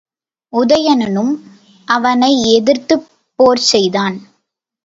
உதயணனும் 0.53 1.33
அவனை 1.87 2.31
எதிர்த்துப் 2.53 3.07
போர்செய்தான். 3.39 4.17